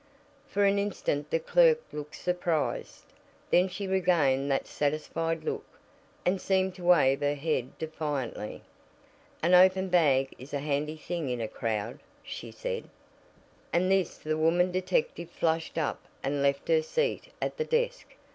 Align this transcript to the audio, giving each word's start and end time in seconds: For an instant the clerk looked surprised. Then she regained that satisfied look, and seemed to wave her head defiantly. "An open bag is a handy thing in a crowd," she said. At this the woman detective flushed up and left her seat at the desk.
For 0.47 0.65
an 0.65 0.79
instant 0.79 1.29
the 1.29 1.37
clerk 1.37 1.79
looked 1.91 2.15
surprised. 2.15 3.05
Then 3.51 3.67
she 3.69 3.85
regained 3.85 4.49
that 4.49 4.65
satisfied 4.65 5.43
look, 5.43 5.63
and 6.25 6.41
seemed 6.41 6.73
to 6.73 6.83
wave 6.83 7.19
her 7.21 7.35
head 7.35 7.77
defiantly. 7.77 8.63
"An 9.43 9.53
open 9.53 9.89
bag 9.89 10.33
is 10.39 10.55
a 10.55 10.59
handy 10.59 10.97
thing 10.97 11.29
in 11.29 11.39
a 11.39 11.47
crowd," 11.47 11.99
she 12.23 12.49
said. 12.51 12.85
At 13.71 13.87
this 13.89 14.17
the 14.17 14.39
woman 14.39 14.71
detective 14.71 15.29
flushed 15.29 15.77
up 15.77 16.03
and 16.23 16.41
left 16.41 16.67
her 16.69 16.81
seat 16.81 17.31
at 17.39 17.57
the 17.57 17.63
desk. 17.65 18.07